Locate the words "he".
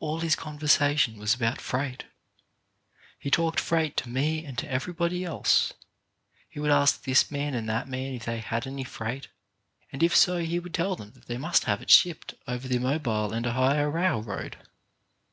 3.16-3.30, 6.50-6.58, 10.38-10.58